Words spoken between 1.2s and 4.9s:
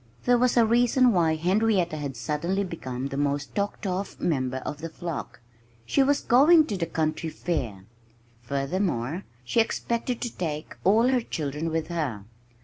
Henrietta had suddenly become the most talked of member of the